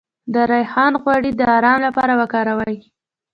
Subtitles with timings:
[0.33, 2.77] د ریحان غوړي د ارام لپاره وکاروئ